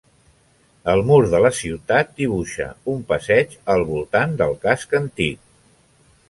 El 0.93 1.01
mur 1.09 1.17
de 1.33 1.41
la 1.45 1.51
ciutat 1.57 2.09
dibuixa 2.21 2.67
un 2.95 3.05
passeig 3.13 3.53
al 3.75 3.85
voltant 3.91 4.35
del 4.41 4.57
casc 4.65 4.99
antic. 5.03 5.47